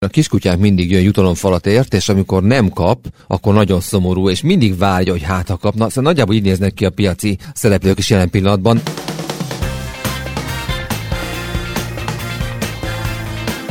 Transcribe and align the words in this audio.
A 0.00 0.08
kiskutyák 0.08 0.58
mindig 0.58 0.90
jön 0.90 1.02
jutalomfalat 1.02 1.66
ért, 1.66 1.94
és 1.94 2.08
amikor 2.08 2.42
nem 2.42 2.68
kap, 2.68 3.06
akkor 3.26 3.54
nagyon 3.54 3.80
szomorú, 3.80 4.30
és 4.30 4.40
mindig 4.40 4.78
várja, 4.78 5.12
hogy 5.12 5.22
hát 5.22 5.48
ha 5.48 5.56
kapna. 5.56 5.88
Szóval 5.88 6.04
nagyjából 6.04 6.34
így 6.34 6.42
néznek 6.42 6.74
ki 6.74 6.84
a 6.84 6.90
piaci 6.90 7.38
szereplők 7.54 7.98
is 7.98 8.10
jelen 8.10 8.30
pillanatban. 8.30 8.80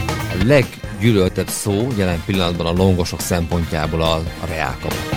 A 0.07 0.43
leggyűlöltebb 0.45 1.47
szó 1.47 1.87
jelen 1.97 2.23
pillanatban 2.25 2.65
a 2.65 2.71
longosok 2.71 3.19
szempontjából 3.19 4.01
a, 4.01 4.15
a 4.15 4.45
reálkamat. 4.47 5.09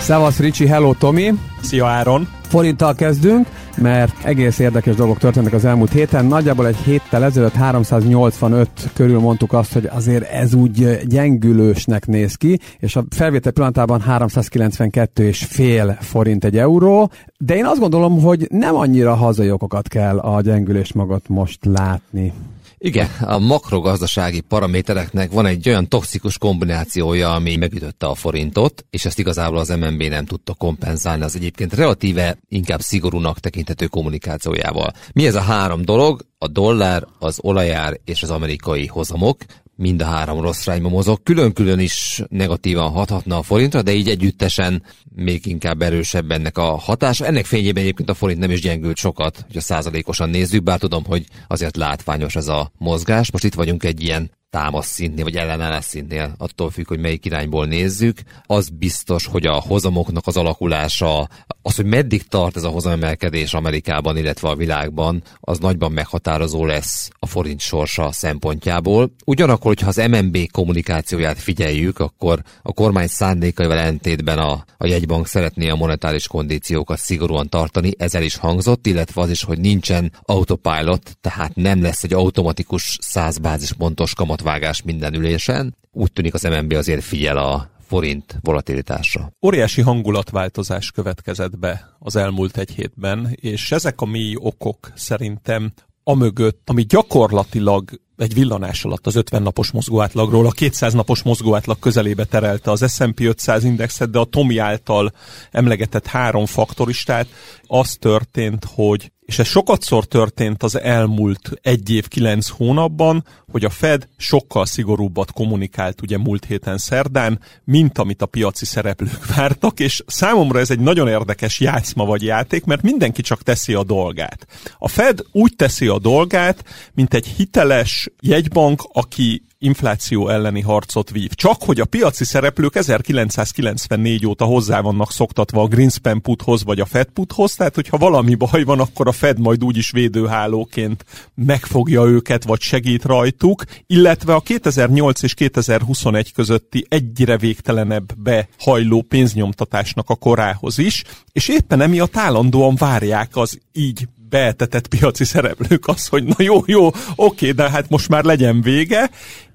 Szevasz 0.00 0.38
Ricsi, 0.38 0.66
hello 0.66 0.94
Tomi! 0.94 1.32
Szia 1.62 1.86
Áron! 1.86 2.28
Forinttal 2.48 2.94
kezdünk, 2.94 3.46
mert 3.80 4.24
egész 4.24 4.58
érdekes 4.58 4.94
dolgok 4.94 5.18
történtek 5.18 5.52
az 5.52 5.64
elmúlt 5.64 5.92
héten. 5.92 6.26
Nagyjából 6.26 6.66
egy 6.66 6.76
héttel 6.76 7.24
ezelőtt 7.24 7.52
385 7.52 8.68
körül 8.94 9.18
mondtuk 9.18 9.52
azt, 9.52 9.72
hogy 9.72 9.86
azért 9.86 10.30
ez 10.30 10.54
úgy 10.54 10.98
gyengülősnek 11.06 12.06
néz 12.06 12.34
ki, 12.34 12.58
és 12.78 12.96
a 12.96 13.04
felvétel 13.10 13.52
pillanatában 13.52 14.00
392 14.00 15.26
és 15.26 15.44
fél 15.44 15.98
forint 16.00 16.44
egy 16.44 16.58
euró, 16.58 17.10
de 17.38 17.56
én 17.56 17.66
azt 17.66 17.80
gondolom, 17.80 18.20
hogy 18.20 18.46
nem 18.50 18.74
annyira 18.74 19.14
hazai 19.14 19.50
okokat 19.50 19.88
kell 19.88 20.18
a 20.18 20.40
gyengülés 20.40 20.92
magat 20.92 21.28
most 21.28 21.64
látni. 21.64 22.32
Igen, 22.80 23.08
a 23.20 23.38
makrogazdasági 23.38 24.40
paramétereknek 24.40 25.30
van 25.32 25.46
egy 25.46 25.68
olyan 25.68 25.88
toxikus 25.88 26.38
kombinációja, 26.38 27.34
ami 27.34 27.56
megütötte 27.56 28.06
a 28.06 28.14
forintot, 28.14 28.84
és 28.90 29.04
ezt 29.04 29.18
igazából 29.18 29.58
az 29.58 29.68
MNB 29.68 30.02
nem 30.02 30.24
tudta 30.24 30.54
kompenzálni 30.54 31.22
az 31.22 31.36
egyébként 31.36 31.74
relatíve 31.74 32.38
inkább 32.48 32.80
szigorúnak 32.80 33.38
tekintető 33.38 33.86
kommunikációjával. 33.86 34.92
Mi 35.12 35.26
ez 35.26 35.34
a 35.34 35.40
három 35.40 35.84
dolog? 35.84 36.26
A 36.38 36.48
dollár, 36.48 37.06
az 37.18 37.38
olajár 37.42 38.00
és 38.04 38.22
az 38.22 38.30
amerikai 38.30 38.86
hozamok 38.86 39.36
mind 39.78 40.02
a 40.02 40.04
három 40.04 40.40
rossz 40.40 40.66
irányba 40.66 40.88
mozog. 40.88 41.22
Külön-külön 41.22 41.78
is 41.78 42.22
negatívan 42.28 42.90
hathatna 42.90 43.38
a 43.38 43.42
forintra, 43.42 43.82
de 43.82 43.92
így 43.92 44.08
együttesen 44.08 44.82
még 45.14 45.46
inkább 45.46 45.82
erősebb 45.82 46.30
ennek 46.30 46.58
a 46.58 46.76
hatása. 46.76 47.26
Ennek 47.26 47.44
fényében 47.44 47.82
egyébként 47.82 48.08
a 48.10 48.14
forint 48.14 48.38
nem 48.38 48.50
is 48.50 48.60
gyengült 48.60 48.96
sokat, 48.96 49.40
hogyha 49.46 49.60
százalékosan 49.60 50.30
nézzük, 50.30 50.62
bár 50.62 50.78
tudom, 50.78 51.04
hogy 51.04 51.26
azért 51.48 51.76
látványos 51.76 52.36
ez 52.36 52.48
a 52.48 52.70
mozgás. 52.78 53.30
Most 53.30 53.44
itt 53.44 53.54
vagyunk 53.54 53.84
egy 53.84 54.02
ilyen 54.02 54.30
támasz 54.50 54.86
szintnél, 54.86 55.24
vagy 55.24 55.36
ellenállás 55.36 55.84
szintnél, 55.84 56.34
attól 56.38 56.70
függ, 56.70 56.88
hogy 56.88 56.98
melyik 56.98 57.24
irányból 57.24 57.66
nézzük. 57.66 58.18
Az 58.46 58.68
biztos, 58.68 59.26
hogy 59.26 59.46
a 59.46 59.52
hozamoknak 59.52 60.26
az 60.26 60.36
alakulása, 60.36 61.28
az, 61.62 61.76
hogy 61.76 61.84
meddig 61.84 62.26
tart 62.26 62.56
ez 62.56 62.62
a 62.64 62.68
hozamemelkedés 62.68 63.54
Amerikában, 63.54 64.16
illetve 64.16 64.48
a 64.48 64.56
világban, 64.56 65.22
az 65.40 65.58
nagyban 65.58 65.92
meghatározó 65.92 66.64
lesz 66.64 67.10
a 67.18 67.26
forint 67.26 67.60
sorsa 67.60 68.12
szempontjából. 68.12 69.10
Ugyanakkor, 69.24 69.66
hogyha 69.66 69.88
az 69.88 69.96
MNB 70.10 70.50
kommunikációját 70.50 71.38
figyeljük, 71.38 71.98
akkor 71.98 72.42
a 72.62 72.72
kormány 72.72 73.06
szándékaival 73.06 73.78
ellentétben 73.78 74.38
a, 74.38 74.64
a 74.76 74.86
jegybank 74.86 75.26
szeretné 75.26 75.68
a 75.68 75.76
monetáris 75.76 76.26
kondíciókat 76.26 76.98
szigorúan 76.98 77.48
tartani, 77.48 77.92
ezzel 77.98 78.22
is 78.22 78.36
hangzott, 78.36 78.86
illetve 78.86 79.20
az 79.20 79.30
is, 79.30 79.42
hogy 79.42 79.58
nincsen 79.58 80.12
autopilot, 80.22 81.16
tehát 81.20 81.54
nem 81.54 81.82
lesz 81.82 82.04
egy 82.04 82.12
automatikus 82.12 82.98
100 83.00 83.38
bázispontos 83.38 84.14
kamat 84.14 84.37
kamatvágás 84.38 84.82
minden 84.82 85.14
ülésen. 85.14 85.76
Úgy 85.92 86.12
tűnik 86.12 86.34
az 86.34 86.42
MNB 86.42 86.72
azért 86.72 87.04
figyel 87.04 87.36
a 87.36 87.70
forint 87.86 88.38
volatilitásra. 88.40 89.32
Óriási 89.46 89.80
hangulatváltozás 89.80 90.90
következett 90.90 91.58
be 91.58 91.96
az 91.98 92.16
elmúlt 92.16 92.56
egy 92.56 92.70
hétben, 92.70 93.36
és 93.40 93.72
ezek 93.72 94.00
a 94.00 94.06
mély 94.06 94.34
okok 94.38 94.92
szerintem 94.94 95.72
amögött, 96.04 96.70
ami 96.70 96.82
gyakorlatilag 96.82 97.90
egy 98.16 98.34
villanás 98.34 98.84
alatt 98.84 99.06
az 99.06 99.16
50 99.16 99.42
napos 99.42 99.70
mozgóátlagról 99.70 100.46
a 100.46 100.50
200 100.50 100.92
napos 100.94 101.22
mozgóátlag 101.22 101.78
közelébe 101.78 102.24
terelte 102.24 102.70
az 102.70 102.92
S&P 102.94 103.20
500 103.20 103.64
indexet, 103.64 104.10
de 104.10 104.18
a 104.18 104.24
Tomi 104.24 104.58
által 104.58 105.12
emlegetett 105.50 106.06
három 106.06 106.46
faktoristát, 106.46 107.26
az 107.66 107.96
történt, 108.00 108.64
hogy 108.74 109.12
és 109.28 109.38
ez 109.38 109.46
sokatszor 109.46 110.04
történt 110.04 110.62
az 110.62 110.80
elmúlt 110.80 111.50
egy 111.62 111.90
év 111.90 112.08
kilenc 112.08 112.48
hónapban, 112.48 113.24
hogy 113.50 113.64
a 113.64 113.70
Fed 113.70 114.08
sokkal 114.16 114.66
szigorúbbat 114.66 115.32
kommunikált 115.32 116.02
ugye 116.02 116.18
múlt 116.18 116.44
héten 116.44 116.78
szerdán, 116.78 117.40
mint 117.64 117.98
amit 117.98 118.22
a 118.22 118.26
piaci 118.26 118.64
szereplők 118.64 119.26
vártak, 119.36 119.80
és 119.80 120.02
számomra 120.06 120.58
ez 120.58 120.70
egy 120.70 120.80
nagyon 120.80 121.08
érdekes 121.08 121.60
játszma 121.60 122.04
vagy 122.04 122.22
játék, 122.22 122.64
mert 122.64 122.82
mindenki 122.82 123.22
csak 123.22 123.42
teszi 123.42 123.74
a 123.74 123.84
dolgát. 123.84 124.46
A 124.78 124.88
Fed 124.88 125.20
úgy 125.32 125.56
teszi 125.56 125.86
a 125.86 125.98
dolgát, 125.98 126.64
mint 126.94 127.14
egy 127.14 127.26
hiteles 127.26 128.10
jegybank, 128.20 128.82
aki 128.92 129.42
infláció 129.58 130.28
elleni 130.28 130.60
harcot 130.60 131.10
vív. 131.10 131.30
Csak 131.34 131.62
hogy 131.62 131.80
a 131.80 131.84
piaci 131.84 132.24
szereplők 132.24 132.74
1994 132.74 134.26
óta 134.26 134.44
hozzá 134.44 134.80
vannak 134.80 135.12
szoktatva 135.12 135.62
a 135.62 135.66
Greenspan 135.66 136.22
puthoz 136.22 136.64
vagy 136.64 136.80
a 136.80 136.84
Fed 136.84 137.08
puthoz, 137.08 137.54
tehát 137.54 137.74
hogyha 137.74 137.96
valami 137.96 138.34
baj 138.34 138.62
van, 138.62 138.80
akkor 138.80 139.08
a 139.08 139.12
Fed 139.12 139.38
majd 139.38 139.64
úgyis 139.64 139.90
védőhálóként 139.90 141.04
megfogja 141.34 142.04
őket, 142.04 142.44
vagy 142.44 142.60
segít 142.60 143.04
rajtuk, 143.04 143.64
illetve 143.86 144.34
a 144.34 144.40
2008 144.40 145.22
és 145.22 145.34
2021 145.34 146.32
közötti 146.32 146.86
egyre 146.88 147.36
végtelenebb 147.36 148.12
behajló 148.16 149.02
pénznyomtatásnak 149.02 150.10
a 150.10 150.14
korához 150.14 150.78
is, 150.78 151.04
és 151.32 151.48
éppen 151.48 151.80
emiatt 151.80 152.16
állandóan 152.16 152.74
várják 152.74 153.36
az 153.36 153.58
így 153.72 154.08
beetetett 154.28 154.86
piaci 154.86 155.24
szereplők 155.24 155.88
az, 155.88 156.06
hogy 156.06 156.24
na 156.24 156.34
jó, 156.38 156.62
jó, 156.66 156.90
oké, 157.14 157.50
de 157.50 157.70
hát 157.70 157.88
most 157.88 158.08
már 158.08 158.24
legyen 158.24 158.60
vége, 158.60 159.10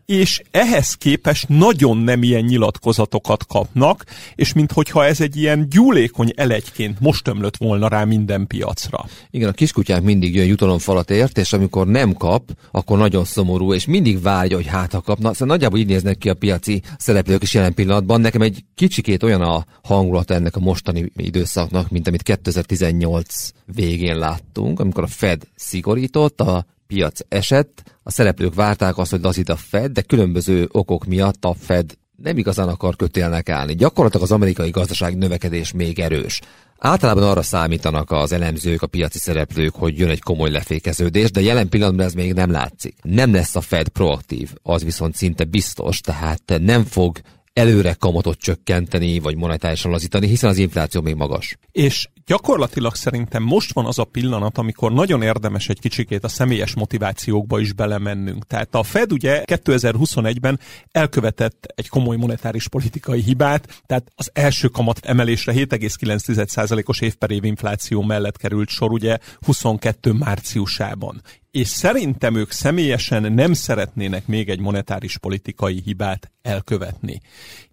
és 0.05 0.41
ehhez 0.51 0.93
képest 0.93 1.49
nagyon 1.49 1.97
nem 1.97 2.23
ilyen 2.23 2.43
nyilatkozatokat 2.43 3.45
kapnak, 3.45 4.05
és 4.35 4.53
minthogyha 4.53 5.05
ez 5.05 5.21
egy 5.21 5.35
ilyen 5.35 5.69
gyúlékony 5.69 6.33
elegyként 6.35 6.99
most 6.99 7.27
ömlött 7.27 7.57
volna 7.57 7.87
rá 7.87 8.03
minden 8.03 8.47
piacra. 8.47 9.05
Igen, 9.29 9.49
a 9.49 9.51
kiskutyák 9.51 10.01
mindig 10.01 10.35
jön 10.35 10.45
jutalomfalat 10.45 11.09
ért, 11.09 11.37
és 11.37 11.53
amikor 11.53 11.87
nem 11.87 12.13
kap, 12.13 12.51
akkor 12.71 12.97
nagyon 12.97 13.25
szomorú, 13.25 13.73
és 13.73 13.85
mindig 13.85 14.21
várja, 14.21 14.55
hogy 14.55 14.67
hát 14.67 14.91
ha 14.91 15.01
kapna. 15.01 15.33
Szóval 15.33 15.47
nagyjából 15.47 15.79
így 15.79 15.87
néznek 15.87 16.17
ki 16.17 16.29
a 16.29 16.33
piaci 16.33 16.81
szereplők 16.97 17.43
is 17.43 17.53
jelen 17.53 17.73
pillanatban. 17.73 18.21
Nekem 18.21 18.41
egy 18.41 18.63
kicsikét 18.75 19.23
olyan 19.23 19.41
a 19.41 19.65
hangulata 19.83 20.33
ennek 20.33 20.55
a 20.55 20.59
mostani 20.59 21.11
időszaknak, 21.15 21.89
mint 21.89 22.07
amit 22.07 22.21
2018 22.21 23.51
végén 23.65 24.17
láttunk, 24.17 24.79
amikor 24.79 25.03
a 25.03 25.07
Fed 25.07 25.41
szigorított, 25.55 26.41
a 26.41 26.65
piac 26.93 27.19
esett, 27.27 27.83
a 28.03 28.11
szereplők 28.11 28.53
várták 28.53 28.97
azt, 28.97 29.11
hogy 29.11 29.21
lazít 29.21 29.49
a 29.49 29.55
Fed, 29.55 29.91
de 29.91 30.01
különböző 30.01 30.67
okok 30.71 31.05
miatt 31.05 31.45
a 31.45 31.55
Fed 31.59 31.97
nem 32.15 32.37
igazán 32.37 32.67
akar 32.67 32.95
kötélnek 32.95 33.49
állni. 33.49 33.75
Gyakorlatilag 33.75 34.25
az 34.25 34.31
amerikai 34.31 34.69
gazdaság 34.69 35.17
növekedés 35.17 35.71
még 35.71 35.99
erős. 35.99 36.41
Általában 36.77 37.23
arra 37.23 37.41
számítanak 37.41 38.11
az 38.11 38.31
elemzők, 38.31 38.81
a 38.81 38.87
piaci 38.87 39.17
szereplők, 39.19 39.75
hogy 39.75 39.99
jön 39.99 40.09
egy 40.09 40.21
komoly 40.21 40.49
lefékeződés, 40.49 41.31
de 41.31 41.41
jelen 41.41 41.69
pillanatban 41.69 42.05
ez 42.05 42.13
még 42.13 42.33
nem 42.33 42.51
látszik. 42.51 42.95
Nem 43.01 43.33
lesz 43.33 43.55
a 43.55 43.61
Fed 43.61 43.87
proaktív, 43.87 44.49
az 44.61 44.83
viszont 44.83 45.15
szinte 45.15 45.43
biztos, 45.43 45.99
tehát 45.99 46.59
nem 46.61 46.83
fog 46.83 47.19
előre 47.53 47.93
kamatot 47.93 48.39
csökkenteni, 48.39 49.19
vagy 49.19 49.35
monetárisan 49.35 49.91
lazítani, 49.91 50.27
hiszen 50.27 50.49
az 50.49 50.57
infláció 50.57 51.01
még 51.01 51.15
magas. 51.15 51.57
És 51.71 52.07
gyakorlatilag 52.25 52.95
szerintem 52.95 53.43
most 53.43 53.73
van 53.73 53.85
az 53.85 53.99
a 53.99 54.03
pillanat, 54.03 54.57
amikor 54.57 54.93
nagyon 54.93 55.21
érdemes 55.21 55.69
egy 55.69 55.79
kicsikét 55.79 56.23
a 56.23 56.27
személyes 56.27 56.75
motivációkba 56.75 57.59
is 57.59 57.73
belemennünk. 57.73 58.47
Tehát 58.47 58.75
a 58.75 58.83
Fed 58.83 59.11
ugye 59.11 59.43
2021-ben 59.45 60.59
elkövetett 60.91 61.65
egy 61.75 61.89
komoly 61.89 62.15
monetáris 62.15 62.67
politikai 62.67 63.21
hibát, 63.21 63.81
tehát 63.85 64.11
az 64.15 64.29
első 64.33 64.67
kamat 64.67 64.99
emelésre 65.05 65.53
7,9%-os 65.53 67.01
év 67.01 67.43
infláció 67.43 68.01
mellett 68.01 68.37
került 68.37 68.69
sor 68.69 68.91
ugye 68.91 69.17
22 69.45 70.11
márciusában 70.11 71.21
és 71.53 71.67
szerintem 71.67 72.35
ők 72.35 72.51
személyesen 72.51 73.33
nem 73.33 73.53
szeretnének 73.53 74.27
még 74.27 74.49
egy 74.49 74.59
monetáris 74.59 75.17
politikai 75.17 75.81
hibát 75.85 76.31
elkövetni. 76.41 77.21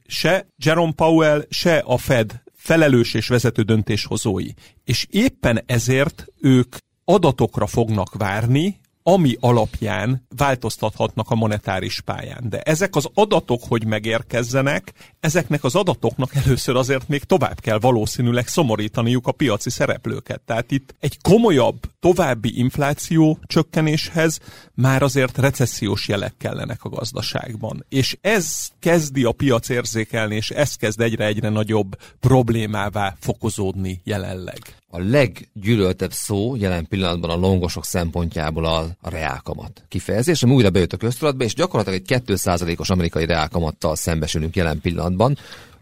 Se 0.07 0.47
Jerome 0.57 0.93
Powell, 0.93 1.47
se 1.51 1.77
a 1.79 1.97
Fed 1.97 2.43
felelős 2.61 3.15
és 3.15 3.29
vezető 3.29 3.63
döntéshozói. 3.63 4.49
És 4.85 5.07
éppen 5.11 5.63
ezért 5.67 6.27
ők 6.41 6.77
adatokra 7.05 7.67
fognak 7.67 8.15
várni, 8.15 8.81
ami 9.13 9.37
alapján 9.41 10.27
változtathatnak 10.37 11.31
a 11.31 11.35
monetáris 11.35 12.01
pályán. 12.01 12.45
De 12.49 12.61
ezek 12.61 12.97
az 12.97 13.09
adatok, 13.15 13.61
hogy 13.69 13.87
megérkezzenek, 13.87 14.93
ezeknek 15.21 15.65
az 15.65 15.75
adatoknak 15.75 16.35
először 16.35 16.77
azért 16.77 17.09
még 17.09 17.25
tovább 17.25 17.61
kell 17.61 17.79
valószínűleg 17.79 18.47
szomorítaniuk 18.47 19.27
a 19.27 19.33
piaci 19.33 19.71
szereplőket. 19.71 20.41
Tehát 20.41 20.71
itt 20.71 20.95
egy 21.01 21.19
komolyabb, 21.23 21.81
további 22.01 22.59
infláció 22.59 23.39
csökkenéshez 23.47 24.39
már 24.75 25.03
azért 25.03 25.39
recessziós 25.39 26.09
jelek 26.09 26.35
kellenek 26.39 26.85
a 26.85 26.89
gazdaságban. 26.89 27.85
És 27.89 28.17
ez 28.21 28.69
kezdi 28.79 29.25
a 29.25 29.33
piac 29.33 29.69
érzékelni, 29.69 30.35
és 30.35 30.51
ez 30.51 30.75
kezd 30.75 31.01
egyre-egyre 31.01 31.49
nagyobb 31.49 31.97
problémává 32.21 33.17
fokozódni 33.21 34.01
jelenleg. 34.05 34.80
A 34.93 34.99
leggyűlöltebb 34.99 36.13
szó 36.13 36.57
jelen 36.57 36.87
pillanatban 36.89 37.31
a 37.31 37.37
longosok 37.37 37.85
szempontjából 37.85 38.65
a, 38.65 38.79
a 39.01 39.11
reálkamat 39.11 39.85
kifejezés, 39.89 40.43
ami 40.43 40.53
újra 40.53 40.71
bejött 40.71 40.93
a 40.93 40.97
köztudatba, 40.97 41.45
és 41.45 41.55
gyakorlatilag 41.55 42.01
egy 42.07 42.23
2%-os 42.27 42.91
amerikai 42.91 43.25
reálkamattal 43.27 43.97
szembesülünk 43.97 44.57
jelen 44.57 44.81
pillanatban, 44.81 45.39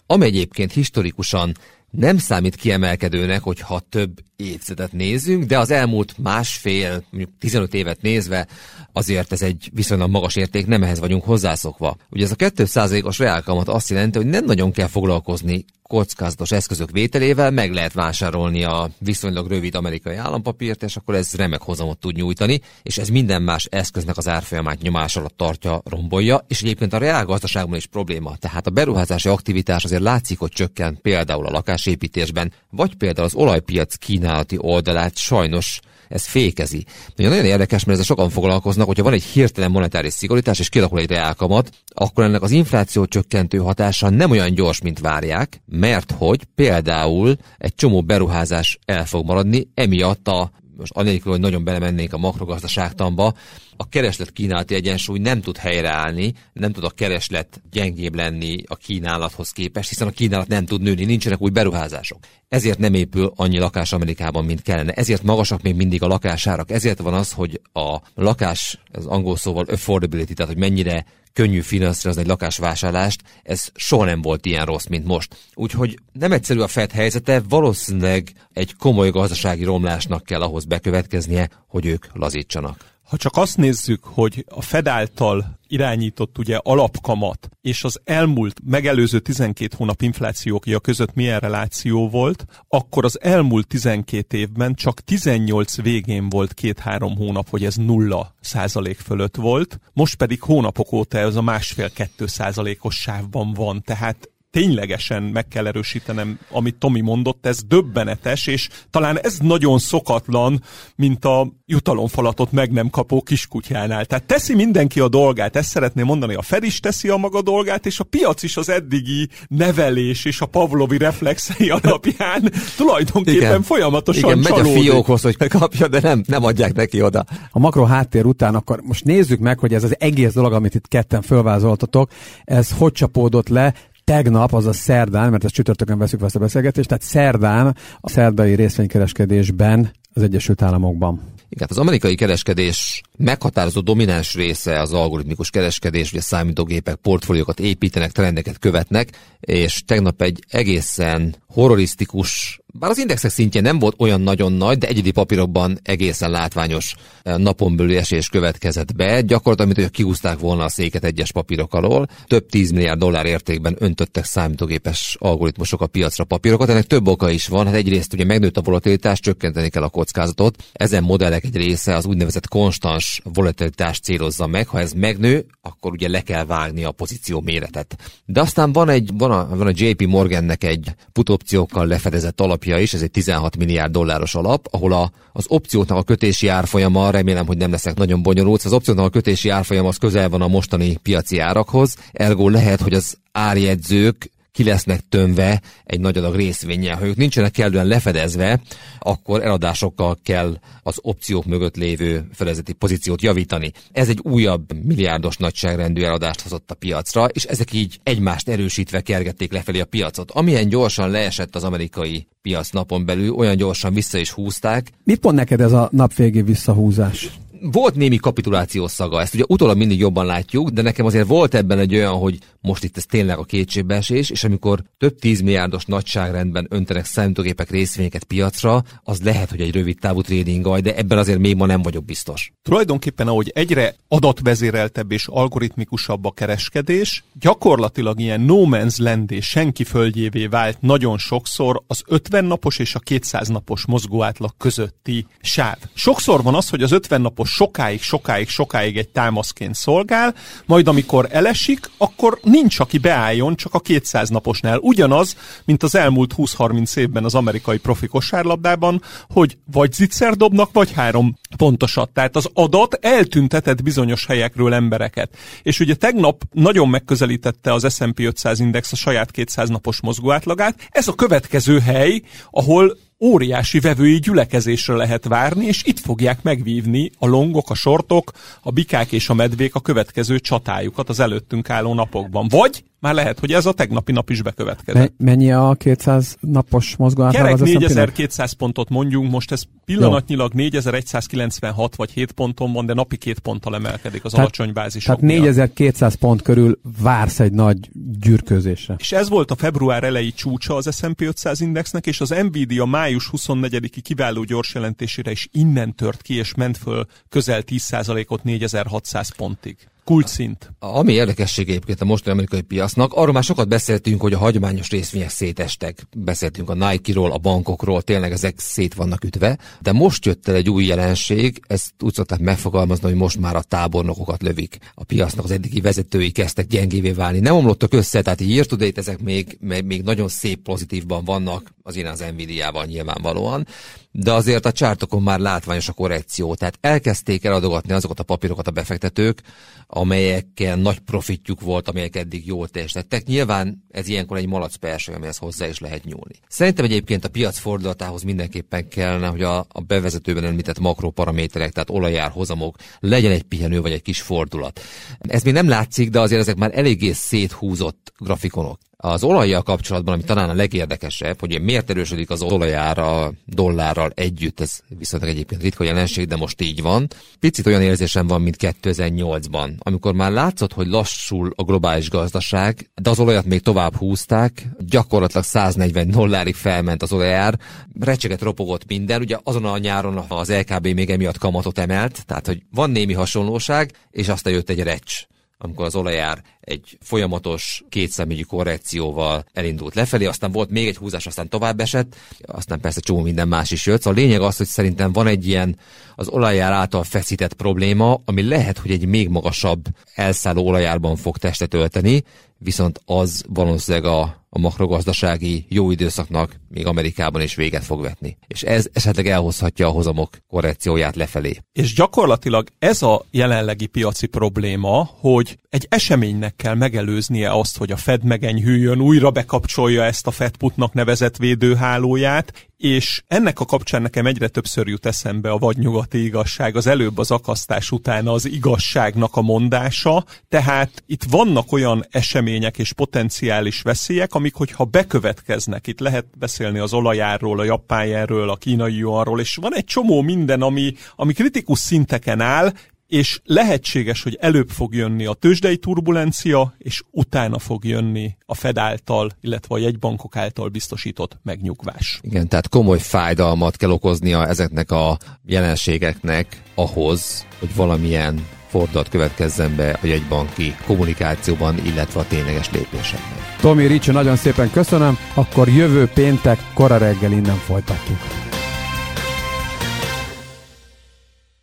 ami 0.06 0.24
egyébként 0.24 0.72
historikusan 0.72 1.56
nem 1.90 2.18
számít 2.18 2.54
kiemelkedőnek, 2.54 3.42
hogyha 3.42 3.80
több 3.88 4.20
évtizedet 4.44 4.92
nézünk, 4.92 5.44
de 5.44 5.58
az 5.58 5.70
elmúlt 5.70 6.18
másfél, 6.18 7.04
mondjuk 7.10 7.32
15 7.38 7.74
évet 7.74 8.02
nézve 8.02 8.46
azért 8.92 9.32
ez 9.32 9.42
egy 9.42 9.70
viszonylag 9.72 10.10
magas 10.10 10.36
érték, 10.36 10.66
nem 10.66 10.82
ehhez 10.82 10.98
vagyunk 10.98 11.24
hozzászokva. 11.24 11.96
Ugye 12.10 12.24
ez 12.24 12.30
a 12.30 12.36
2%-os 12.36 13.18
reálkamat 13.18 13.68
azt 13.68 13.88
jelenti, 13.88 14.18
hogy 14.18 14.26
nem 14.26 14.44
nagyon 14.44 14.72
kell 14.72 14.86
foglalkozni 14.86 15.64
kockázatos 15.88 16.50
eszközök 16.50 16.90
vételével 16.90 17.50
meg 17.50 17.72
lehet 17.72 17.92
vásárolni 17.92 18.64
a 18.64 18.90
viszonylag 18.98 19.48
rövid 19.48 19.74
amerikai 19.74 20.16
állampapírt, 20.16 20.82
és 20.82 20.96
akkor 20.96 21.14
ez 21.14 21.34
remek 21.34 21.62
hozamot 21.62 21.98
tud 21.98 22.14
nyújtani, 22.14 22.60
és 22.82 22.98
ez 22.98 23.08
minden 23.08 23.42
más 23.42 23.64
eszköznek 23.70 24.16
az 24.16 24.28
árfolyamát 24.28 24.82
nyomás 24.82 25.16
alatt 25.16 25.36
tartja, 25.36 25.82
rombolja, 25.84 26.44
és 26.48 26.62
egyébként 26.62 26.92
a 26.92 26.98
reálgazdaságban 26.98 27.76
is 27.76 27.86
probléma. 27.86 28.36
Tehát 28.36 28.66
a 28.66 28.70
beruházási 28.70 29.28
aktivitás 29.28 29.84
azért 29.84 30.02
látszik, 30.02 30.38
hogy 30.38 30.50
csökken 30.50 30.98
például 31.02 31.46
a 31.46 31.50
lakásépítésben, 31.50 32.52
vagy 32.70 32.94
például 32.94 33.26
az 33.26 33.34
olajpiac 33.34 33.96
kínálati 34.28 34.56
oldalát 34.60 35.16
sajnos 35.16 35.80
ez 36.08 36.26
fékezi. 36.26 36.84
Ugye 37.18 37.28
nagyon 37.28 37.44
érdekes, 37.44 37.84
mert 37.84 37.98
ezzel 37.98 38.16
sokan 38.16 38.30
foglalkoznak, 38.30 38.86
hogyha 38.86 39.02
van 39.02 39.12
egy 39.12 39.22
hirtelen 39.22 39.70
monetáris 39.70 40.12
szigorítás, 40.12 40.58
és 40.58 40.68
kialakul 40.68 40.98
egy 40.98 41.10
reálkamat, 41.10 41.70
akkor 41.86 42.24
ennek 42.24 42.42
az 42.42 42.50
infláció 42.50 43.06
csökkentő 43.06 43.58
hatása 43.58 44.08
nem 44.08 44.30
olyan 44.30 44.54
gyors, 44.54 44.80
mint 44.80 44.98
várják, 44.98 45.62
mert 45.66 46.14
hogy 46.18 46.44
például 46.54 47.36
egy 47.58 47.74
csomó 47.74 48.02
beruházás 48.02 48.78
el 48.84 49.06
fog 49.06 49.26
maradni, 49.26 49.68
emiatt 49.74 50.28
a 50.28 50.50
most 50.78 50.92
anélkül, 50.92 51.32
hogy 51.32 51.40
nagyon 51.40 51.64
belemennénk 51.64 52.12
a 52.12 52.18
makrogazdaságtamba, 52.18 53.34
a 53.76 53.88
kereslet 53.88 54.32
kínálati 54.32 54.74
egyensúly 54.74 55.18
nem 55.18 55.40
tud 55.40 55.56
helyreállni, 55.56 56.32
nem 56.52 56.72
tud 56.72 56.84
a 56.84 56.90
kereslet 56.90 57.62
gyengébb 57.70 58.14
lenni 58.14 58.56
a 58.66 58.76
kínálathoz 58.76 59.50
képest, 59.50 59.88
hiszen 59.88 60.08
a 60.08 60.10
kínálat 60.10 60.48
nem 60.48 60.66
tud 60.66 60.82
nőni, 60.82 61.04
nincsenek 61.04 61.40
új 61.40 61.50
beruházások. 61.50 62.18
Ezért 62.48 62.78
nem 62.78 62.94
épül 62.94 63.32
annyi 63.36 63.58
lakás 63.58 63.92
Amerikában, 63.92 64.44
mint 64.44 64.62
kellene. 64.62 64.92
Ezért 64.92 65.22
magasak 65.22 65.62
még 65.62 65.74
mindig 65.74 66.02
a 66.02 66.06
lakásárak. 66.06 66.70
Ezért 66.70 66.98
van 66.98 67.14
az, 67.14 67.32
hogy 67.32 67.60
a 67.72 67.96
lakás, 68.14 68.78
az 68.92 69.06
angol 69.06 69.36
szóval 69.36 69.64
affordability, 69.64 70.32
tehát 70.32 70.52
hogy 70.52 70.60
mennyire 70.60 71.04
könnyű 71.38 71.60
finanszírozni 71.60 72.22
egy 72.22 72.28
lakásvásárlást, 72.28 73.22
ez 73.42 73.68
soha 73.74 74.04
nem 74.04 74.22
volt 74.22 74.46
ilyen 74.46 74.64
rossz, 74.64 74.86
mint 74.86 75.04
most. 75.04 75.36
Úgyhogy 75.54 75.98
nem 76.12 76.32
egyszerű 76.32 76.60
a 76.60 76.66
Fed 76.66 76.92
helyzete, 76.92 77.42
valószínűleg 77.48 78.32
egy 78.52 78.76
komoly 78.76 79.10
gazdasági 79.10 79.64
romlásnak 79.64 80.24
kell 80.24 80.40
ahhoz 80.40 80.64
bekövetkeznie, 80.64 81.48
hogy 81.66 81.86
ők 81.86 82.06
lazítsanak. 82.12 82.84
Ha 83.08 83.16
csak 83.16 83.36
azt 83.36 83.56
nézzük, 83.56 84.04
hogy 84.04 84.44
a 84.48 84.62
Fed 84.62 84.88
által 84.88 85.58
irányított 85.66 86.38
ugye 86.38 86.56
alapkamat, 86.62 87.48
és 87.60 87.84
az 87.84 88.00
elmúlt 88.04 88.60
megelőző 88.64 89.18
12 89.18 89.74
hónap 89.76 90.02
inflációkja 90.02 90.80
között 90.80 91.14
milyen 91.14 91.38
reláció 91.38 92.08
volt, 92.08 92.44
akkor 92.68 93.04
az 93.04 93.20
elmúlt 93.20 93.66
12 93.66 94.36
évben 94.36 94.74
csak 94.74 95.00
18 95.00 95.82
végén 95.82 96.28
volt 96.28 96.54
két-három 96.54 97.16
hónap, 97.16 97.48
hogy 97.48 97.64
ez 97.64 97.76
nulla 97.76 98.34
százalék 98.40 98.98
fölött 98.98 99.36
volt, 99.36 99.80
most 99.92 100.16
pedig 100.16 100.42
hónapok 100.42 100.92
óta 100.92 101.18
ez 101.18 101.36
a 101.36 101.42
másfél-kettő 101.42 102.26
százalékos 102.26 103.00
sávban 103.00 103.52
van, 103.52 103.82
tehát 103.82 104.28
ténylegesen 104.50 105.22
meg 105.22 105.48
kell 105.48 105.66
erősítenem, 105.66 106.38
amit 106.50 106.74
Tomi 106.74 107.00
mondott, 107.00 107.46
ez 107.46 107.62
döbbenetes, 107.66 108.46
és 108.46 108.68
talán 108.90 109.18
ez 109.20 109.38
nagyon 109.38 109.78
szokatlan, 109.78 110.62
mint 110.96 111.24
a 111.24 111.52
jutalomfalatot 111.66 112.52
meg 112.52 112.72
nem 112.72 112.90
kapó 112.90 113.22
kiskutyánál. 113.22 114.04
Tehát 114.04 114.24
teszi 114.24 114.54
mindenki 114.54 115.00
a 115.00 115.08
dolgát, 115.08 115.56
ezt 115.56 115.68
szeretném 115.68 116.04
mondani, 116.04 116.34
a 116.34 116.42
Fed 116.42 116.64
is 116.64 116.80
teszi 116.80 117.08
a 117.08 117.16
maga 117.16 117.42
dolgát, 117.42 117.86
és 117.86 118.00
a 118.00 118.04
piac 118.04 118.42
is 118.42 118.56
az 118.56 118.68
eddigi 118.68 119.28
nevelés 119.48 120.24
és 120.24 120.40
a 120.40 120.46
Pavlovi 120.46 120.98
reflexei 120.98 121.70
alapján 121.82 122.52
tulajdonképpen 122.76 123.36
Igen. 123.36 123.62
folyamatosan 123.62 124.30
Igen, 124.30 124.42
csalódik. 124.42 124.72
megy 124.72 124.76
a 124.76 124.80
fiókhoz, 124.80 125.22
hogy 125.22 125.36
kapja, 125.48 125.88
de 125.88 126.00
nem, 126.00 126.22
nem 126.26 126.44
adják 126.44 126.74
neki 126.74 127.02
oda. 127.02 127.24
A 127.50 127.58
makro 127.58 127.84
háttér 127.84 128.24
után 128.24 128.54
akkor 128.54 128.80
most 128.80 129.04
nézzük 129.04 129.38
meg, 129.38 129.58
hogy 129.58 129.74
ez 129.74 129.84
az 129.84 129.94
egész 129.98 130.32
dolog, 130.32 130.52
amit 130.52 130.74
itt 130.74 130.88
ketten 130.88 131.22
fölvázoltatok, 131.22 132.10
ez 132.44 132.70
hogy 132.78 132.92
csapódott 132.92 133.48
le, 133.48 133.74
tegnap, 134.08 134.52
azaz 134.52 134.76
szerdán, 134.76 135.30
mert 135.30 135.44
ezt 135.44 135.54
csütörtökön 135.54 135.98
veszük 135.98 136.22
ezt 136.22 136.36
a 136.36 136.38
beszélgetést, 136.38 136.88
tehát 136.88 137.02
szerdán 137.02 137.76
a 138.00 138.08
szerdai 138.08 138.54
részvénykereskedésben 138.54 139.90
az 140.12 140.22
Egyesült 140.22 140.62
Államokban. 140.62 141.22
Igen, 141.48 141.68
az 141.70 141.78
amerikai 141.78 142.14
kereskedés 142.14 143.00
meghatározó 143.16 143.80
domináns 143.80 144.34
része 144.34 144.80
az 144.80 144.92
algoritmikus 144.92 145.50
kereskedés, 145.50 146.12
ugye 146.12 146.20
számítógépek 146.20 146.94
portfóliókat 146.94 147.60
építenek, 147.60 148.12
trendeket 148.12 148.58
követnek, 148.58 149.08
és 149.40 149.82
tegnap 149.84 150.22
egy 150.22 150.44
egészen 150.50 151.36
horrorisztikus, 151.46 152.60
bár 152.74 152.90
az 152.90 152.98
indexek 152.98 153.30
szintje 153.30 153.60
nem 153.60 153.78
volt 153.78 153.94
olyan 153.98 154.20
nagyon 154.20 154.52
nagy, 154.52 154.78
de 154.78 154.86
egyedi 154.86 155.10
papírokban 155.10 155.78
egészen 155.82 156.30
látványos 156.30 156.94
eh, 157.22 157.36
napon 157.36 157.76
belüli 157.76 157.96
esés 157.96 158.28
következett 158.28 158.94
be. 158.94 159.20
Gyakorlatilag, 159.20 159.74
mint 159.74 159.88
hogy 159.88 159.96
kihúzták 159.96 160.38
volna 160.38 160.64
a 160.64 160.68
széket 160.68 161.04
egyes 161.04 161.32
papírok 161.32 161.74
alól. 161.74 162.08
Több 162.26 162.46
10 162.46 162.70
milliárd 162.70 162.98
dollár 162.98 163.26
értékben 163.26 163.76
öntöttek 163.78 164.24
számítógépes 164.24 165.16
algoritmusok 165.20 165.80
a 165.80 165.86
piacra 165.86 166.24
papírokat. 166.24 166.68
Ennek 166.68 166.86
több 166.86 167.08
oka 167.08 167.30
is 167.30 167.46
van. 167.46 167.66
Hát 167.66 167.74
egyrészt 167.74 168.12
ugye 168.12 168.24
megnőtt 168.24 168.56
a 168.56 168.62
volatilitás, 168.62 169.20
csökkenteni 169.20 169.68
kell 169.68 169.82
a 169.82 169.88
kockázatot. 169.88 170.62
Ezen 170.72 171.02
modellek 171.02 171.44
egy 171.44 171.56
része 171.56 171.94
az 171.94 172.06
úgynevezett 172.06 172.48
konstans 172.48 173.20
volatilitást 173.24 174.02
célozza 174.02 174.46
meg. 174.46 174.66
Ha 174.66 174.80
ez 174.80 174.92
megnő, 174.92 175.46
akkor 175.62 175.92
ugye 175.92 176.08
le 176.08 176.20
kell 176.20 176.44
vágni 176.44 176.84
a 176.84 176.92
pozíció 176.92 177.40
méretet. 177.40 177.96
De 178.24 178.40
aztán 178.40 178.72
van 178.72 178.88
egy, 178.88 179.10
van 179.14 179.30
a, 179.30 179.56
van 179.56 179.66
a 179.66 179.72
JP 179.74 180.06
Morgannek 180.06 180.64
egy 180.64 180.94
put 181.12 181.28
opciókkal 181.28 181.86
lefedezett 181.86 182.40
alapja 182.58 182.82
is, 182.82 182.94
ez 182.94 183.02
egy 183.02 183.10
16 183.10 183.56
milliárd 183.56 183.92
dolláros 183.92 184.34
alap, 184.34 184.66
ahol 184.70 184.92
a, 184.92 185.10
az 185.32 185.44
opcióknak 185.48 185.98
a 185.98 186.02
kötési 186.02 186.48
árfolyama, 186.48 187.10
remélem, 187.10 187.46
hogy 187.46 187.56
nem 187.56 187.70
leszek 187.70 187.94
nagyon 187.94 188.22
bonyolult, 188.22 188.62
az 188.62 188.72
opcióknak 188.72 189.04
a 189.06 189.10
kötési 189.10 189.48
árfolyama 189.48 189.88
az 189.88 189.96
közel 189.96 190.28
van 190.28 190.42
a 190.42 190.48
mostani 190.48 190.96
piaci 191.02 191.38
árakhoz, 191.38 191.96
ergo 192.12 192.48
lehet, 192.48 192.80
hogy 192.80 192.94
az 192.94 193.18
árjegyzők 193.32 194.30
ki 194.58 194.64
lesznek 194.64 195.00
tömve 195.08 195.60
egy 195.84 196.00
nagy 196.00 196.16
adag 196.16 196.34
részvényel. 196.34 196.96
Ha 196.96 197.06
ők 197.06 197.16
nincsenek 197.16 197.50
kellően 197.50 197.86
lefedezve, 197.86 198.60
akkor 198.98 199.42
eladásokkal 199.42 200.18
kell 200.22 200.58
az 200.82 200.98
opciók 201.02 201.44
mögött 201.44 201.76
lévő 201.76 202.28
felezeti 202.32 202.72
pozíciót 202.72 203.22
javítani. 203.22 203.72
Ez 203.92 204.08
egy 204.08 204.20
újabb 204.22 204.72
milliárdos 204.84 205.36
nagyságrendű 205.36 206.02
eladást 206.02 206.40
hozott 206.40 206.70
a 206.70 206.74
piacra, 206.74 207.24
és 207.24 207.44
ezek 207.44 207.72
így 207.72 208.00
egymást 208.02 208.48
erősítve 208.48 209.00
kergették 209.00 209.52
lefelé 209.52 209.80
a 209.80 209.84
piacot. 209.84 210.30
Amilyen 210.30 210.68
gyorsan 210.68 211.10
leesett 211.10 211.56
az 211.56 211.64
amerikai 211.64 212.26
piac 212.42 212.70
napon 212.70 213.04
belül, 213.04 213.34
olyan 213.34 213.56
gyorsan 213.56 213.94
vissza 213.94 214.18
is 214.18 214.30
húzták. 214.30 214.90
Mit 215.04 215.18
pont 215.18 215.36
neked 215.36 215.60
ez 215.60 215.72
a 215.72 215.88
napvégi 215.92 216.42
visszahúzás? 216.42 217.30
volt 217.60 217.94
némi 217.94 218.16
kapitulációs 218.16 218.90
szaga, 218.90 219.20
ezt 219.20 219.34
ugye 219.34 219.44
utólag 219.46 219.76
mindig 219.76 219.98
jobban 219.98 220.26
látjuk, 220.26 220.68
de 220.68 220.82
nekem 220.82 221.06
azért 221.06 221.26
volt 221.26 221.54
ebben 221.54 221.78
egy 221.78 221.94
olyan, 221.94 222.12
hogy 222.12 222.38
most 222.60 222.84
itt 222.84 222.96
ez 222.96 223.04
tényleg 223.06 223.38
a 223.38 223.44
kétségbeesés, 223.44 224.30
és 224.30 224.44
amikor 224.44 224.82
több 224.98 225.18
tízmilliárdos 225.18 225.84
nagyságrendben 225.84 226.66
öntenek 226.70 227.04
számítógépek 227.04 227.70
részvényeket 227.70 228.24
piacra, 228.24 228.82
az 229.02 229.22
lehet, 229.22 229.50
hogy 229.50 229.60
egy 229.60 229.74
rövid 229.74 229.98
távú 229.98 230.20
trading 230.20 230.80
de 230.80 230.96
ebben 230.96 231.18
azért 231.18 231.38
még 231.38 231.56
ma 231.56 231.66
nem 231.66 231.82
vagyok 231.82 232.04
biztos. 232.04 232.52
Tulajdonképpen, 232.62 233.28
ahogy 233.28 233.50
egyre 233.54 233.94
adatvezéreltebb 234.08 235.12
és 235.12 235.26
algoritmikusabb 235.26 236.24
a 236.24 236.30
kereskedés, 236.30 237.24
gyakorlatilag 237.32 238.20
ilyen 238.20 238.40
no 238.40 238.64
man's 238.66 238.98
land 238.98 239.30
és 239.30 239.46
senki 239.46 239.84
földjévé 239.84 240.46
vált 240.46 240.80
nagyon 240.80 241.18
sokszor 241.18 241.82
az 241.86 242.02
50 242.06 242.44
napos 242.44 242.78
és 242.78 242.94
a 242.94 242.98
200 242.98 243.48
napos 243.48 243.86
mozgóátlag 243.86 244.54
közötti 244.58 245.26
sáv. 245.40 245.76
Sokszor 245.94 246.42
van 246.42 246.54
az, 246.54 246.68
hogy 246.68 246.82
az 246.82 246.92
50 246.92 247.20
napos 247.20 247.50
sokáig, 247.50 248.02
sokáig, 248.02 248.48
sokáig 248.48 248.96
egy 248.96 249.08
támaszként 249.08 249.74
szolgál, 249.74 250.34
majd 250.66 250.88
amikor 250.88 251.28
elesik, 251.30 251.90
akkor 251.96 252.38
aki 252.78 252.98
beálljon 252.98 253.56
csak 253.56 253.74
a 253.74 253.80
200 253.80 254.28
naposnál. 254.28 254.78
Ugyanaz, 254.78 255.36
mint 255.64 255.82
az 255.82 255.94
elmúlt 255.94 256.34
20-30 256.36 256.96
évben 256.96 257.24
az 257.24 257.34
amerikai 257.34 257.78
profi 257.78 258.06
kosárlabdában, 258.06 259.02
hogy 259.28 259.58
vagy 259.72 259.92
zicser 259.92 260.34
dobnak, 260.34 260.72
vagy 260.72 260.92
három 260.92 261.38
pontosat. 261.56 262.10
Tehát 262.10 262.36
az 262.36 262.48
adat 262.54 262.94
eltüntetett 262.94 263.82
bizonyos 263.82 264.26
helyekről 264.26 264.74
embereket. 264.74 265.36
És 265.62 265.80
ugye 265.80 265.94
tegnap 265.94 266.42
nagyon 266.52 266.88
megközelítette 266.88 267.72
az 267.72 267.94
S&P 267.94 268.18
500 268.18 268.60
index 268.60 268.92
a 268.92 268.96
saját 268.96 269.30
200 269.30 269.68
napos 269.68 270.00
mozgóátlagát. 270.00 270.88
Ez 270.90 271.08
a 271.08 271.14
következő 271.14 271.78
hely, 271.78 272.22
ahol 272.50 272.96
óriási 273.20 273.80
vevői 273.80 274.18
gyülekezésre 274.18 274.94
lehet 274.94 275.24
várni, 275.24 275.66
és 275.66 275.82
itt 275.84 275.98
fogják 275.98 276.42
megvívni 276.42 277.10
a 277.18 277.26
longok, 277.26 277.70
a 277.70 277.74
sortok, 277.74 278.32
a 278.62 278.70
bikák 278.70 279.12
és 279.12 279.28
a 279.28 279.34
medvék 279.34 279.74
a 279.74 279.80
következő 279.80 280.38
csatájukat 280.38 281.08
az 281.08 281.20
előttünk 281.20 281.70
álló 281.70 281.94
napokban. 281.94 282.46
Vagy 282.48 282.84
Már 283.00 283.14
lehet, 283.14 283.38
hogy 283.38 283.52
ez 283.52 283.66
a 283.66 283.72
tegnapi 283.72 284.12
nap 284.12 284.30
is 284.30 284.42
bekövetkezett. 284.42 285.02
Me- 285.02 285.12
mennyi 285.30 285.52
a 285.52 285.74
200 285.78 286.36
napos 286.40 286.96
mozgó 286.96 287.22
átlag 287.22 287.42
Kerek 287.42 287.60
az 287.60 287.68
S&P-nek? 287.68 287.80
4200 287.80 288.52
pontot 288.52 288.88
mondjunk, 288.88 289.30
most 289.30 289.52
ez 289.52 289.62
pillanatnyilag 289.84 290.52
4196 290.52 291.96
vagy 291.96 292.10
7 292.10 292.32
ponton 292.32 292.72
van, 292.72 292.86
de 292.86 292.94
napi 292.94 293.16
két 293.16 293.38
ponttal 293.38 293.74
emelkedik 293.74 294.24
az 294.24 294.30
Tehát- 294.30 294.46
alacsony 294.46 294.72
bázis. 294.72 295.04
Tehát 295.04 295.20
4200 295.20 296.14
pont 296.14 296.42
körül 296.42 296.80
vársz 297.02 297.40
egy 297.40 297.52
nagy 297.52 297.90
gyűrkőzésre. 298.20 298.94
És 298.98 299.12
ez 299.12 299.28
volt 299.28 299.50
a 299.50 299.56
február 299.56 300.04
elejé 300.04 300.30
csúcsa 300.30 300.74
az 300.74 300.96
S&P 300.96 301.20
500 301.20 301.60
indexnek, 301.60 302.06
és 302.06 302.20
az 302.20 302.34
Nvidia 302.48 302.84
május 302.84 303.30
24-i 303.32 304.00
kiváló 304.02 304.44
gyors 304.44 304.74
jelentésére 304.74 305.30
is 305.30 305.48
innen 305.52 305.94
tört 305.94 306.22
ki, 306.22 306.34
és 306.34 306.54
ment 306.54 306.76
föl 306.76 307.06
közel 307.28 307.62
10%-ot 307.66 308.42
4600 308.42 309.34
pontig. 309.36 309.76
Kulcsszint. 310.08 310.72
Ami 310.78 311.12
érdekesség 311.12 311.68
egyébként 311.68 312.00
a 312.00 312.04
mostani 312.04 312.32
amerikai 312.32 312.60
piacnak, 312.60 313.12
arról 313.12 313.32
már 313.32 313.42
sokat 313.44 313.68
beszéltünk, 313.68 314.20
hogy 314.20 314.32
a 314.32 314.38
hagyományos 314.38 314.90
részvények 314.90 315.30
szétestek. 315.30 316.06
Beszéltünk 316.16 316.70
a 316.70 316.74
Nike-ról, 316.74 317.32
a 317.32 317.38
bankokról, 317.38 318.02
tényleg 318.02 318.32
ezek 318.32 318.58
szét 318.58 318.94
vannak 318.94 319.24
ütve, 319.24 319.58
de 319.80 319.92
most 319.92 320.24
jött 320.24 320.48
el 320.48 320.54
egy 320.54 320.70
új 320.70 320.84
jelenség, 320.84 321.60
ezt 321.66 321.92
úgy 322.00 322.14
szokták 322.14 322.38
megfogalmazni, 322.38 323.08
hogy 323.08 323.18
most 323.18 323.40
már 323.40 323.56
a 323.56 323.62
tábornokokat 323.62 324.42
lövik. 324.42 324.78
A 324.94 325.04
piacnak 325.04 325.44
az 325.44 325.50
eddigi 325.50 325.80
vezetői 325.80 326.30
kezdtek 326.30 326.66
gyengévé 326.66 327.10
válni. 327.10 327.38
Nem 327.38 327.54
omlottak 327.54 327.92
össze, 327.92 328.22
tehát 328.22 328.40
year 328.40 328.66
to 328.66 328.76
ezek 328.94 329.20
még, 329.20 329.58
még, 329.60 330.02
nagyon 330.02 330.28
szép 330.28 330.62
pozitívban 330.62 331.24
vannak, 331.24 331.74
az 331.82 331.96
ilyen 331.96 332.12
az 332.12 332.24
Nvidia-val 332.34 332.84
nyilvánvalóan, 332.84 333.66
de 334.10 334.32
azért 334.32 334.66
a 334.66 334.72
csártokon 334.72 335.22
már 335.22 335.38
látványos 335.38 335.88
a 335.88 335.92
korrekció, 335.92 336.54
tehát 336.54 336.78
elkezdték 336.80 337.44
eladogatni 337.44 337.92
azokat 337.92 338.20
a 338.20 338.22
papírokat 338.22 338.68
a 338.68 338.70
befektetők, 338.70 339.42
amelyekkel 339.86 340.76
nagy 340.76 340.98
profitjuk 340.98 341.60
volt, 341.60 341.88
amelyek 341.88 342.16
eddig 342.16 342.46
jól 342.46 342.68
teljesítettek. 342.68 343.26
Nyilván 343.26 343.84
ez 343.90 344.08
ilyenkor 344.08 344.36
egy 344.36 344.46
malac 344.46 344.74
persely, 344.74 345.14
amihez 345.14 345.36
hozzá 345.36 345.66
is 345.66 345.78
lehet 345.78 346.04
nyúlni. 346.04 346.34
Szerintem 346.48 346.84
egyébként 346.84 347.24
a 347.24 347.28
piac 347.28 347.58
fordulatához 347.58 348.22
mindenképpen 348.22 348.88
kellene, 348.88 349.26
hogy 349.26 349.42
a, 349.42 349.58
a 349.58 349.80
bevezetőben 349.80 350.44
említett 350.44 350.78
makroparaméterek, 350.78 351.72
tehát 351.72 351.90
olajár 351.90 352.30
hozamok, 352.30 352.76
legyen 353.00 353.32
egy 353.32 353.42
pihenő 353.42 353.80
vagy 353.80 353.92
egy 353.92 354.02
kis 354.02 354.20
fordulat. 354.20 354.80
Ez 355.18 355.42
még 355.42 355.52
nem 355.52 355.68
látszik, 355.68 356.10
de 356.10 356.20
azért 356.20 356.40
ezek 356.40 356.56
már 356.56 356.78
eléggé 356.78 357.12
széthúzott 357.12 358.12
grafikonok. 358.18 358.78
Az 359.00 359.24
olajjal 359.24 359.62
kapcsolatban, 359.62 360.14
ami 360.14 360.22
talán 360.22 360.48
a 360.48 360.54
legérdekesebb, 360.54 361.40
hogy 361.40 361.62
miért 361.62 361.90
erősödik 361.90 362.30
az 362.30 362.42
olajára 362.42 363.32
dollárral 363.44 364.10
együtt, 364.14 364.60
ez 364.60 364.80
viszont 364.98 365.22
egyébként 365.22 365.62
ritka 365.62 365.84
jelenség, 365.84 366.26
de 366.26 366.36
most 366.36 366.60
így 366.60 366.82
van. 366.82 367.08
Picit 367.40 367.66
olyan 367.66 367.82
érzésem 367.82 368.26
van, 368.26 368.42
mint 368.42 368.56
2008-ban, 368.60 369.70
amikor 369.78 370.14
már 370.14 370.32
látszott, 370.32 370.72
hogy 370.72 370.86
lassul 370.86 371.52
a 371.56 371.62
globális 371.62 372.10
gazdaság, 372.10 372.90
de 372.94 373.10
az 373.10 373.18
olajat 373.18 373.44
még 373.44 373.60
tovább 373.60 373.96
húzták, 373.96 374.68
gyakorlatilag 374.78 375.44
140 375.44 376.10
dollárig 376.10 376.54
felment 376.54 377.02
az 377.02 377.12
olajár, 377.12 377.58
recseget 378.00 378.42
ropogott 378.42 378.86
minden, 378.86 379.20
ugye 379.20 379.36
azon 379.42 379.64
a 379.64 379.78
nyáron 379.78 380.24
az 380.28 380.52
LKB 380.52 380.86
még 380.86 381.10
emiatt 381.10 381.38
kamatot 381.38 381.78
emelt, 381.78 382.26
tehát 382.26 382.46
hogy 382.46 382.62
van 382.70 382.90
némi 382.90 383.12
hasonlóság, 383.12 383.92
és 384.10 384.28
aztán 384.28 384.52
jött 384.52 384.70
egy 384.70 384.82
recs 384.82 385.26
amikor 385.58 385.84
az 385.84 385.94
olajár 385.94 386.42
egy 386.60 386.98
folyamatos 387.00 387.84
kétszemügyű 387.88 388.42
korrekcióval 388.42 389.44
elindult 389.52 389.94
lefelé, 389.94 390.24
aztán 390.24 390.52
volt 390.52 390.70
még 390.70 390.86
egy 390.86 390.96
húzás, 390.96 391.26
aztán 391.26 391.48
tovább 391.48 391.80
esett, 391.80 392.16
aztán 392.46 392.80
persze 392.80 393.00
csomó 393.00 393.20
minden 393.20 393.48
más 393.48 393.70
is 393.70 393.86
jött. 393.86 394.02
Szóval 394.02 394.18
a 394.18 394.22
lényeg 394.22 394.40
az, 394.40 394.56
hogy 394.56 394.66
szerintem 394.66 395.12
van 395.12 395.26
egy 395.26 395.46
ilyen 395.46 395.78
az 396.16 396.28
olajár 396.28 396.72
által 396.72 397.04
feszített 397.04 397.52
probléma, 397.52 398.20
ami 398.24 398.42
lehet, 398.42 398.78
hogy 398.78 398.90
egy 398.90 399.06
még 399.06 399.28
magasabb 399.28 399.84
elszálló 400.14 400.66
olajárban 400.66 401.16
fog 401.16 401.38
testet 401.38 401.74
ölteni, 401.74 402.24
viszont 402.58 403.00
az 403.04 403.44
valószínűleg 403.48 404.06
a, 404.06 404.20
a 404.48 404.58
makrogazdasági 404.58 405.66
jó 405.68 405.90
időszaknak 405.90 406.60
még 406.68 406.86
Amerikában 406.86 407.42
is 407.42 407.54
véget 407.54 407.84
fog 407.84 408.02
vetni. 408.02 408.36
És 408.46 408.62
ez 408.62 408.88
esetleg 408.92 409.26
elhozhatja 409.26 409.86
a 409.86 409.90
hozamok 409.90 410.38
korrekcióját 410.46 411.16
lefelé. 411.16 411.56
És 411.72 411.94
gyakorlatilag 411.94 412.68
ez 412.78 413.02
a 413.02 413.24
jelenlegi 413.30 413.86
piaci 413.86 414.26
probléma, 414.26 415.10
hogy 415.20 415.58
egy 415.68 415.86
eseménynek 415.90 416.56
kell 416.56 416.74
megelőznie 416.74 417.52
azt, 417.52 417.76
hogy 417.76 417.92
a 417.92 417.96
Fed 417.96 418.24
megenyhüljön, 418.24 419.00
újra 419.00 419.30
bekapcsolja 419.30 420.04
ezt 420.04 420.26
a 420.26 420.30
Fed 420.30 420.56
putnak 420.56 420.92
nevezett 420.92 421.36
védőhálóját, 421.36 422.67
és 422.78 423.22
ennek 423.26 423.60
a 423.60 423.64
kapcsán 423.64 424.02
nekem 424.02 424.26
egyre 424.26 424.48
többször 424.48 424.86
jut 424.86 425.06
eszembe 425.06 425.50
a 425.50 425.58
vadnyugati 425.58 426.24
igazság, 426.24 426.76
az 426.76 426.86
előbb 426.86 427.18
az 427.18 427.30
akasztás 427.30 427.90
után 427.90 428.26
az 428.26 428.44
igazságnak 428.46 429.36
a 429.36 429.42
mondása, 429.42 430.24
tehát 430.48 431.02
itt 431.06 431.22
vannak 431.22 431.72
olyan 431.72 432.04
események 432.10 432.78
és 432.78 432.92
potenciális 432.92 433.82
veszélyek, 433.82 434.34
amik 434.34 434.54
hogyha 434.54 434.84
bekövetkeznek, 434.84 435.86
itt 435.86 436.00
lehet 436.00 436.38
beszélni 436.38 436.78
az 436.78 436.92
olajárról, 436.92 437.60
a 437.60 437.64
japánjáról, 437.64 438.50
a 438.50 438.56
kínai 438.56 438.96
juanról, 438.96 439.40
és 439.40 439.56
van 439.56 439.74
egy 439.74 439.84
csomó 439.84 440.22
minden, 440.22 440.62
ami, 440.62 440.94
ami 441.16 441.32
kritikus 441.32 441.78
szinteken 441.78 442.40
áll, 442.40 442.72
és 443.08 443.40
lehetséges, 443.44 444.22
hogy 444.22 444.38
előbb 444.40 444.68
fog 444.68 444.94
jönni 444.94 445.26
a 445.26 445.32
tőzsdei 445.32 445.76
turbulencia, 445.76 446.74
és 446.78 447.02
utána 447.10 447.58
fog 447.58 447.84
jönni 447.84 448.36
a 448.46 448.54
Fed 448.54 448.78
által, 448.78 449.30
illetve 449.40 449.74
a 449.74 449.78
jegybankok 449.78 450.36
által 450.36 450.68
biztosított 450.68 451.38
megnyugvás. 451.42 452.18
Igen, 452.22 452.48
tehát 452.48 452.68
komoly 452.68 452.98
fájdalmat 452.98 453.76
kell 453.76 453.90
okoznia 453.90 454.46
ezeknek 454.46 454.90
a 454.90 455.18
jelenségeknek 455.46 456.62
ahhoz, 456.74 457.46
hogy 457.58 457.74
valamilyen 457.74 458.46
fordulat 458.68 459.08
következzen 459.08 459.76
be 459.76 459.98
a 460.02 460.06
jegybanki 460.06 460.74
kommunikációban, 460.86 461.86
illetve 461.86 462.20
a 462.20 462.26
tényleges 462.26 462.70
lépésekben. 462.70 463.38
Tomi 463.60 463.86
Ricsi, 463.86 464.10
nagyon 464.10 464.36
szépen 464.36 464.70
köszönöm, 464.70 465.18
akkor 465.34 465.68
jövő 465.68 466.06
péntek 466.06 466.58
kora 466.74 466.98
reggel 466.98 467.32
innen 467.32 467.56
folytatjuk. 467.56 468.47